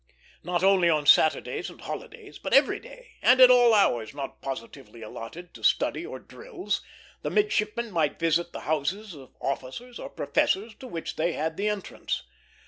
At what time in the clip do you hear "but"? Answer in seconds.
2.39-2.55